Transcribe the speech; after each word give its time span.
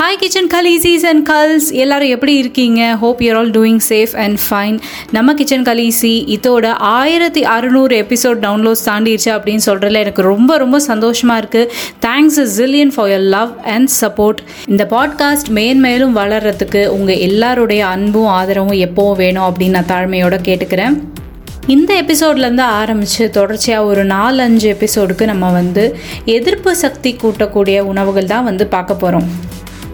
Hi 0.00 0.16
kitchen 0.16 0.46
Khaleesis 0.46 1.06
and 1.06 1.30
gals 1.30 1.72
எல்லாரும் 1.72 2.08
எப்படி 2.08 2.36
இருக்கீங்க? 2.36 2.96
Hope 2.96 3.20
you're 3.22 3.36
all 3.36 3.50
doing 3.50 3.80
safe 3.88 4.16
and 4.16 4.38
fine 4.48 4.80
நம்ம 5.10 5.34
கிச்சன் 5.34 5.62
கலீசி 5.62 6.12
இதோட 6.26 6.66
ஆயிரத்தி 6.78 7.42
அறுநூறு 7.42 7.96
எபிசோட் 7.96 8.38
டவுன்லோட்ஸ் 8.40 8.84
தாண்டிடுச்சு 8.86 9.30
அப்படின்னு 9.32 9.58
சொல்கிறதுல 9.66 10.00
எனக்கு 10.00 10.22
ரொம்ப 10.22 10.56
ரொம்ப 10.56 10.80
சந்தோஷமாக 10.80 11.40
இருக்குது 11.40 11.70
thanks 12.00 12.40
zillion 12.56 12.92
for 12.94 13.08
your 13.08 13.26
love 13.28 13.50
and 13.64 13.88
support 14.00 14.40
இந்த 14.66 14.86
பாட்காஸ்ட் 14.90 15.48
மேன்மேலும் 15.48 16.16
வளர்கிறதுக்கு 16.16 16.86
உங்கள் 16.86 17.16
எல்லாருடைய 17.18 17.86
அன்பும் 17.86 18.26
ஆதரவும் 18.26 18.78
எப்போவும் 18.78 19.16
வேணும் 19.16 19.44
அப்படின்னு 19.44 19.70
நான் 19.70 19.84
தாழ்மையோட 19.84 20.38
கேட்டுக்கிறேன். 20.42 20.96
இந்த 21.66 22.02
எபிசோட்லேருந்து 22.02 22.60
ஆரம்பித்து 22.60 23.30
தொடர்ச்சியாக 23.30 23.84
ஒரு 23.84 24.04
நாலு 24.04 24.42
அஞ்சு 24.42 24.76
எபிசோடுக்கு 24.76 25.24
நம்ம 25.24 25.52
வந்து 25.52 25.84
எதிர்ப்பு 26.24 26.76
சக்தி 26.76 27.16
கூட்டக்கூடிய 27.22 27.80
உணவுகள் 27.80 28.26
தான் 28.26 28.44
வந்து 28.44 28.66
பார்க்க 28.66 28.94
போகிறோம் 28.94 29.28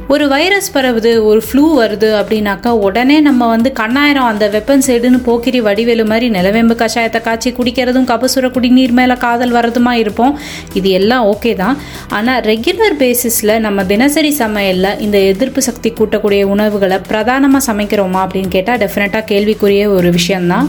ஒரு 0.08 0.28
வைரஸ் 0.28 0.68
பரவுது 0.74 1.24
ஒரு 1.24 1.42
ஃப்ளூ 1.46 1.62
வருது 1.78 2.08
அப்படின்னாக்கா 2.18 2.68
உடனே 2.68 3.20
நம்ம 3.20 3.46
வந்து 3.46 3.72
கண்ணாயிரம் 3.80 4.28
அந்த 4.28 4.48
வெப்பன் 4.48 4.84
சைடுன்னு 4.86 5.18
போக்கிரி 5.24 5.60
வடிவேலு 5.60 6.04
மாதிரி 6.04 6.26
நிலவேம்பு 6.30 6.74
கஷாயத்தை 6.82 7.20
காய்ச்சி 7.20 7.50
குடிக்கிறதும் 7.50 8.06
கபசுர 8.06 8.50
குடிநீர் 8.50 8.92
மேலே 8.92 9.14
காதல் 9.14 9.52
வரதுமா 9.52 9.92
இருப்போம். 9.92 10.38
இது 10.74 10.90
எல்லாம் 10.90 11.26
ஓகே 11.26 11.54
தான். 11.54 11.76
ஆனால் 12.08 12.42
ரெகுலர் 12.42 12.98
பேசிஸில் 12.98 13.58
நம்ம 13.58 13.84
தினசரி 13.84 14.34
சமையலில் 14.38 14.98
இந்த 14.98 15.18
எதிர்ப்பு 15.18 15.62
சக்தி 15.62 15.92
கூட்டக்கூடிய 15.98 16.42
உணவுகளை 16.44 16.98
பிரதானமாக 17.08 17.72
சமைக்கிறோமா 17.72 18.22
அப்படின்னு 18.26 18.48
கேட்டால் 18.48 18.78
டெஃபினட்டாக 18.78 19.24
கேள்விக்குரிய 19.24 19.88
ஒரு 19.90 20.10
விஷயந்தான் 20.10 20.68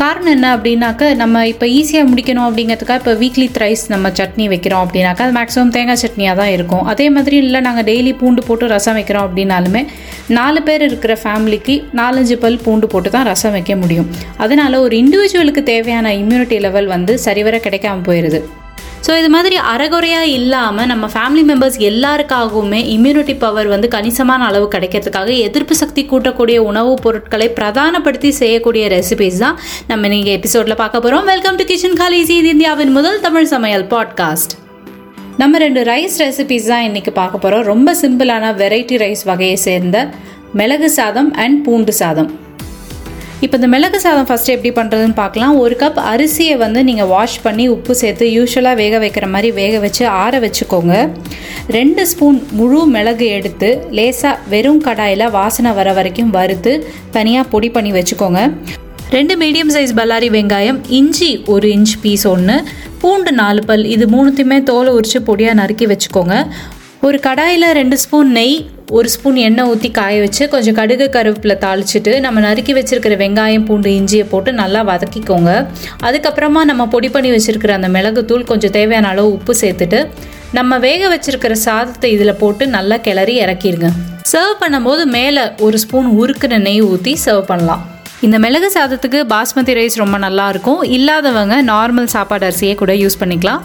காரணம் 0.00 0.32
என்ன 0.36 0.46
அப்படின்னாக்க 0.56 1.08
நம்ம 1.20 1.42
இப்போ 1.50 1.66
ஈஸியாக 1.78 2.06
முடிக்கணும் 2.10 2.46
அப்படிங்கிறதுக்காக 2.46 2.98
இப்போ 3.00 3.12
வீக்லி 3.20 3.46
த்ரைஸ் 3.56 3.82
நம்ம 3.92 4.10
சட்னி 4.18 4.46
வைக்கிறோம் 4.52 4.82
அப்படின்னாக்கா 4.86 5.24
அது 5.26 5.34
மேக்ஸிமம் 5.38 5.70
தேங்காய் 5.76 6.00
சட்னியாக 6.02 6.36
தான் 6.40 6.50
இருக்கும். 6.54 6.82
அதே 6.92 7.06
மாதிரி 7.16 7.36
இல்லை 7.44 7.60
நாங்கள் 7.66 7.86
டெய்லி 7.90 8.12
பூண்டு 8.22 8.42
போட்டு 8.48 8.72
ரசம் 8.74 8.98
வைக்கிறோம் 8.98 9.26
அப்படின்னாலுமே 9.28 9.82
நாலு 10.38 10.62
பேர் 10.68 10.86
இருக்கிற 10.88 11.14
ஃபேமிலிக்கு 11.22 11.76
நாலஞ்சு 12.00 12.38
பல் 12.44 12.60
பூண்டு 12.66 12.88
போட்டு 12.94 13.12
தான் 13.16 13.28
ரசம் 13.32 13.56
வைக்க 13.58 13.76
முடியும். 13.84 14.10
அதனால 14.46 14.80
ஒரு 14.86 14.96
இண்டிவிஜுவலுக்கு 15.02 15.64
தேவையான 15.72 16.14
இம்யூனிட்டி 16.22 16.58
லெவல் 16.66 16.92
வந்து 16.96 17.14
சரிவர 17.28 17.60
கிடைக்காம 17.68 18.04
போயிடுது 18.10 18.40
ஸோ 19.06 19.18
இது 19.18 19.28
மாதிரி 19.28 19.56
அறகுறையாக 19.56 20.26
இல்லாமல் 20.26 20.86
நம்ம 20.86 21.06
ஃபேமிலி 21.06 21.42
மெம்பர்ஸ் 21.48 21.78
எல்லாருக்காகவுமே 21.78 22.78
இம்யூனிட்டி 22.94 23.38
பவர் 23.38 23.66
வந்து 23.66 23.88
கணிசமான 23.88 24.44
அளவு 24.44 24.68
கிடைக்கிறதுக்காக 24.72 25.28
எதிர்ப்பு 25.38 25.74
சக்தி 25.74 26.06
கூட்டக்கூடிய 26.06 26.56
உணவுப் 26.56 27.02
பொருட்களை 27.02 27.48
பிரதானப்படுத்தி 27.48 28.28
செய்யக்கூடிய 28.28 28.88
ரெசிபிஸ் 28.88 29.38
தான் 29.38 29.58
நம்ம 29.86 30.08
நீங்கள் 30.08 30.32
எபிசோடில் 30.32 30.74
பார்க்க 30.74 31.00
போகிறோம் 31.00 31.24
வெல்கம் 31.24 31.56
டு 31.56 31.64
கிச்சன் 31.64 31.94
காலிசி 31.94 32.36
இது 32.36 32.48
இந்தியாவின் 32.48 32.92
முதல் 32.92 33.20
தமிழ் 33.20 33.44
சமையல் 33.44 33.84
பாட்காஸ்ட் 33.84 34.54
நம்ம 35.36 35.58
ரெண்டு 35.58 35.82
ரைஸ் 35.82 36.20
ரெசிபிஸ் 36.22 36.66
தான் 36.66 36.82
இன்றைக்கி 36.82 37.10
பார்க்க 37.10 37.38
போகிறோம் 37.38 37.62
ரொம்ப 37.62 37.94
சிம்பிளான 38.02 38.54
வெரைட்டி 38.56 38.96
ரைஸ் 38.96 39.24
வகையை 39.24 39.56
சேர்ந்த 39.56 40.08
மிளகு 40.52 40.90
சாதம் 40.90 41.32
அண்ட் 41.34 41.64
பூண்டு 41.64 41.92
சாதம். 41.92 42.43
இப்போ 43.42 43.54
இந்த 43.58 43.68
மிளகு 43.72 43.98
சாதம் 44.02 44.28
ஃபஸ்ட்டு 44.28 44.52
எப்படி 44.54 44.70
பண்ணுறதுன்னு 44.76 45.16
பார்க்கலாம். 45.22 45.54
ஒரு 45.62 45.74
கப் 45.80 45.98
அரிசியை 46.10 46.54
வந்து 46.62 46.80
நீங்கள் 46.88 47.08
வாஷ் 47.14 47.38
பண்ணி 47.46 47.64
உப்பு 47.74 47.94
சேர்த்து 48.00 48.26
யூஸ்வலாக 48.34 48.80
வேக 48.82 48.98
வைக்கிற 49.04 49.26
மாதிரி 49.34 49.48
வேக 49.58 49.78
வச்சு 49.84 50.04
ஆற 50.22 50.38
வச்சுக்கோங்க. 50.44 50.94
ரெண்டு 51.76 52.02
ஸ்பூன் 52.10 52.38
முழு 52.58 52.80
மிளகு 52.94 53.26
எடுத்து 53.38 53.68
லேசாக 53.98 54.34
வெறும் 54.52 54.80
கடாயில் 54.86 55.26
வாசனை 55.38 55.72
வர 55.80 55.92
வரைக்கும் 55.98 56.32
வறுத்து 56.38 56.72
தனியாக 57.16 57.50
பொடி 57.54 57.70
பண்ணி 57.76 57.92
வச்சுக்கோங்க. 57.98 58.42
ரெண்டு 59.16 59.34
மீடியம் 59.42 59.72
சைஸ் 59.74 59.96
பல்லாரி 59.98 60.28
வெங்காயம் 60.36 60.78
இஞ்சி 61.00 61.32
ஒரு 61.54 61.66
இன்ச் 61.76 61.96
பீஸ் 62.04 62.26
ஒன்று 62.34 62.56
பூண்டு 63.02 63.32
நாலு 63.40 63.62
பல் 63.70 63.84
இது 63.94 64.06
மூணுத்தையுமே 64.14 64.58
தோலை 64.70 64.92
உரித்து 64.98 65.20
பொடியாக 65.28 65.60
நறுக்கி 65.60 65.86
வச்சுக்கோங்க. 65.92 66.36
ஒரு 67.06 67.18
கடாயில் 67.26 67.66
ரெண்டு 67.78 67.96
ஸ்பூன் 68.02 68.30
நெய் 68.38 68.56
ஒரு 68.92 69.08
ஸ்பூன் 69.12 69.36
எண்ணெய் 69.46 69.68
ஊற்றி 69.72 69.88
காய 69.98 70.14
வச்சு 70.22 70.44
கொஞ்சம் 70.52 70.74
கடுகு 70.78 71.04
கருவேப்பில் 71.14 71.54
தாளிச்சிட்டு 71.62 72.12
நம்ம 72.24 72.40
நறுக்கி 72.44 72.72
வச்சுருக்கிற 72.78 73.14
வெங்காயம் 73.22 73.64
பூண்டு 73.68 73.90
இஞ்சியை 73.98 74.24
போட்டு 74.32 74.50
நல்லா 74.58 74.80
வதக்கிக்கோங்க. 74.88 75.50
அதுக்கப்புறமா 76.06 76.62
நம்ம 76.70 76.86
பொடி 76.94 77.08
பண்ணி 77.14 77.30
வச்சுருக்கிற 77.34 77.72
அந்த 77.78 77.88
மிளகுத்தூள் 77.94 78.44
கொஞ்சம் 78.50 78.74
தேவையான 78.76 79.08
அளவு 79.12 79.30
உப்பு 79.36 79.54
சேர்த்துட்டு 79.62 80.00
நம்ம 80.58 80.78
வேக 80.86 81.08
வச்சுருக்கிற 81.14 81.56
சாதத்தை 81.64 82.10
இதில் 82.16 82.38
போட்டு 82.42 82.66
நல்லா 82.76 82.98
கிளறி 83.06 83.36
இறக்கிடுங்க 83.44 83.90
சர்வ் 84.32 84.60
பண்ணும்போது 84.64 85.04
மேலே 85.16 85.44
ஒரு 85.68 85.78
ஸ்பூன் 85.84 86.10
உருக்குன 86.20 86.60
நெய் 86.66 86.84
ஊற்றி 86.90 87.14
சர்வ் 87.24 87.50
பண்ணலாம். 87.52 87.82
இந்த 88.26 88.36
மிளகு 88.44 88.70
சாதத்துக்கு 88.76 89.22
பாஸ்மதி 89.32 89.72
ரைஸ் 89.80 89.96
ரொம்ப 90.02 90.18
நல்லாயிருக்கும் 90.26 90.82
இல்லாதவங்க 90.98 91.56
நார்மல் 91.72 92.12
சாப்பாடு 92.16 92.46
அரிசியே 92.50 92.74
கூட 92.82 92.92
யூஸ் 93.04 93.20
பண்ணிக்கலாம். 93.22 93.62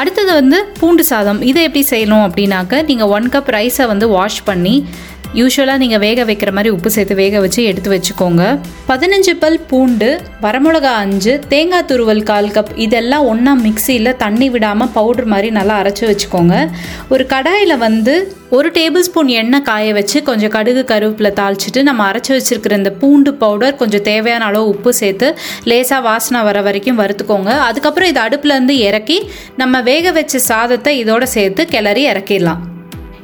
அடுத்தது 0.00 0.32
வந்து 0.40 0.58
பூண்டு 0.80 1.04
சாதம். 1.10 1.40
இதை 1.50 1.60
எப்படி 1.68 1.82
செய்யணும் 1.92 2.24
அப்படின்னாக்க 2.26 2.82
நீங்கள் 2.90 3.10
ஒன் 3.16 3.28
கப் 3.34 3.52
ரைஸை 3.56 3.86
வந்து 3.92 4.06
வாஷ் 4.16 4.42
பண்ணி 4.48 4.74
யூஸ்வலாக 5.34 5.78
நீங்கள் 5.78 5.98
வேக 5.98 6.24
வைக்கிற 6.24 6.50
மாதிரி 6.52 6.70
உப்பு 6.74 6.90
சேர்த்து 6.90 7.14
வேக 7.14 7.40
வச்சு 7.40 7.64
எடுத்து 7.64 7.90
வச்சுக்கோங்க. 7.94 8.42
பதினஞ்சு 8.88 9.32
பல் 9.42 9.58
பூண்டு 9.70 10.20
வரமிளகா 10.42 10.92
அஞ்சு 11.04 11.38
தேங்காய் 11.48 11.84
துருவல் 11.90 12.22
கால் 12.22 12.50
கப் 12.56 12.72
இதெல்லாம் 12.74 13.24
ஒன்றா 13.24 13.52
மிக்சியில் 13.64 14.16
தண்ணி 14.16 14.50
விடாமல் 14.50 14.88
பவுடர் 14.96 15.28
மாதிரி 15.32 15.50
நல்லா 15.50 15.82
அரைச்சி 15.82 16.04
வச்சுக்கோங்க. 16.10 16.70
ஒரு 17.08 17.26
கடாயில் 17.32 17.76
வந்து 17.76 18.14
ஒரு 18.50 18.70
டேபிள் 18.70 19.04
ஸ்பூன் 19.08 19.28
எண்ணெய் 19.28 19.62
காய 19.62 19.92
வச்சு 19.92 20.22
கொஞ்சம் 20.22 20.52
கடுகு 20.56 20.84
கருவேப்பில் 20.92 21.36
தாளிச்சிட்டு 21.40 21.82
நம்ம 21.82 22.10
அரைச்சி 22.10 22.32
வச்சுருக்கிற 22.36 22.76
இந்த 22.76 22.90
பூண்டு 22.90 23.34
பவுடர் 23.34 23.76
கொஞ்சம் 23.76 24.02
தேவையான 24.02 24.44
அளவு 24.44 24.68
உப்பு 24.68 24.92
சேர்த்து 24.92 25.38
லேசாக 25.64 26.00
வாசனை 26.00 26.42
வர 26.42 26.62
வரைக்கும் 26.62 26.98
வறுத்துக்கோங்க. 26.98 27.52
அதுக்கப்புறம் 27.68 28.08
இது 28.08 28.20
அடுப்புலேருந்து 28.20 28.70
இறக்கி 28.70 29.30
நம்ம 29.56 29.82
வேக 29.82 30.12
வச்ச 30.12 30.38
சாதத்தை 30.38 31.04
இதோட 31.04 31.22
சேர்த்து 31.22 31.64
கிளறி 31.66 32.04
இறக்கிடலாம். 32.10 32.62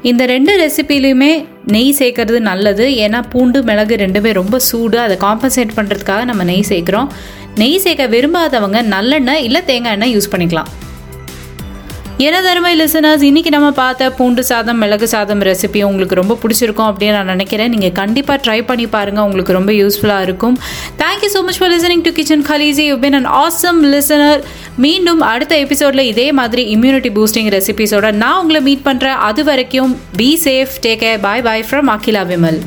இந்த 0.08 0.22
ரெண்டு 0.32 0.52
ரெசிபிலையுமே 0.60 1.30
நெய் 1.74 1.94
சேர்க்கறது 1.98 2.38
நல்லது. 2.48 2.86
ஏன்னா 3.04 3.20
பூண்டு 3.32 3.58
மிளகு 3.68 3.94
ரெண்டுமே 4.02 4.30
ரொம்ப 4.40 4.56
சூடு. 4.68 4.96
அதை 5.04 5.16
காம்பன்சேட் 5.26 5.76
பண்ணுறதுக்காக 5.76 6.24
நம்ம 6.30 6.44
நெய் 6.50 6.68
சேர்க்குறோம். 6.72 7.08
நெய் 7.60 7.82
சேர்க்க 7.84 8.12
விரும்பாதவங்க 8.14 8.80
நல்லெண்ணெய் 8.94 9.44
இல்லை 9.48 9.62
தேங்காய் 9.70 9.96
எண்ணெய் 9.98 10.14
யூஸ் 10.16 10.32
பண்ணிக்கலாம். 10.32 10.70
எனதருமை 12.22 12.70
லிசனர்ஸ் 12.80 13.22
இன்றைக்கி 13.28 13.50
நம்ம 13.54 13.68
பார்த்த 13.78 14.08
பூண்டு 14.18 14.42
சாதம் 14.48 14.78
மிளகு 14.82 15.06
சாதம் 15.12 15.40
ரெசிபி 15.48 15.80
உங்களுக்கு 15.88 16.18
ரொம்ப 16.20 16.34
பிடிச்சிருக்கும் 16.42 16.88
அப்படின்னு 16.90 17.16
நான் 17.16 17.32
நினைக்கிறேன். 17.32 17.72
நீங்கள் 17.74 17.94
கண்டிப்பாக 17.98 18.38
ட்ரை 18.44 18.58
பண்ணி 18.68 18.86
பாருங்கள் 18.92 19.24
உங்களுக்கு 19.28 19.56
ரொம்ப 19.56 19.72
யூஸ்ஃபுல்லாக 19.78 20.26
இருக்கும். 20.26 20.54
Thank you 21.00 21.30
so 21.34 21.40
much 21.46 21.58
for 21.60 21.72
listening 21.74 22.04
to 22.06 22.12
kitchen 22.18 22.44
Khaleesi 22.50 22.84
you 22.90 22.94
been 23.04 23.16
an 23.20 23.28
awesome 23.42 23.80
listener 23.94 24.44
மீண்டும் 24.86 25.24
அடுத்த 25.32 25.58
எபிசோடில் 25.64 26.08
இதே 26.12 26.28
மாதிரி 26.40 26.64
இம்யூனிட்டி 26.76 27.12
பூஸ்டிங் 27.18 27.50
ரெசிபிஸோட 27.56 28.12
நான் 28.22 28.40
உங்களை 28.44 28.62
மீட் 28.68 28.86
பண்ணுறேன் 28.88 29.20
அது 29.30 29.44
வரைக்கும் 29.50 29.92
be 30.20 30.30
safe 30.46 30.80
take 30.86 31.04
care 31.04 31.20
bye 31.26 31.44
bye 31.48 31.68
from 31.70 31.92
Akila 31.96 32.24
Vimal 32.32 32.60